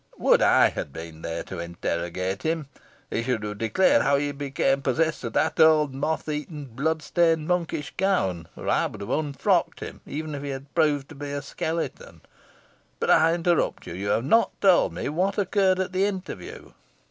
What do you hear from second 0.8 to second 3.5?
been there to interrogate him! He should